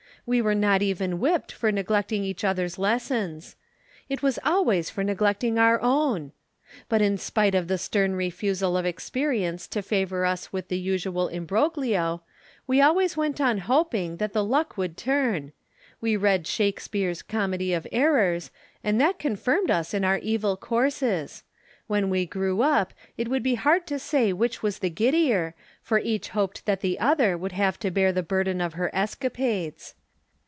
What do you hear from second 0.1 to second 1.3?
We were not even